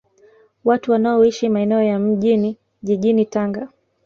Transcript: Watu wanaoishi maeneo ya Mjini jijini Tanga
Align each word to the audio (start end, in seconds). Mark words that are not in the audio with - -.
Watu 0.65 0.91
wanaoishi 0.91 1.49
maeneo 1.49 1.83
ya 1.83 1.99
Mjini 1.99 2.57
jijini 2.83 3.25
Tanga 3.25 3.67